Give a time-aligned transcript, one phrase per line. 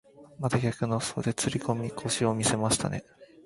[0.39, 3.03] また逆の袖釣り込み腰を見せましたね。